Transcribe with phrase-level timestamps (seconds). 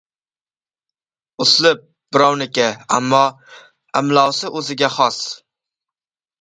[1.45, 1.83] —Uslub
[2.17, 2.67] birovniki,
[2.99, 3.21] ammo
[4.03, 5.25] imlosi o‘ziga xos.